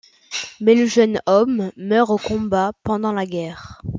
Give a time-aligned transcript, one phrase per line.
[0.59, 3.81] Mais le jeune homme meurt au combat pendant la guerre.